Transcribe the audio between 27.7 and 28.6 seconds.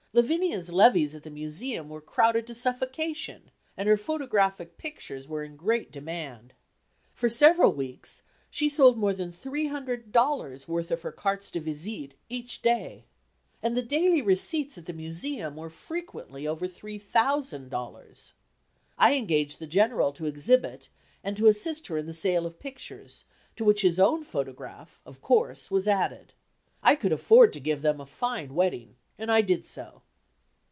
them a fine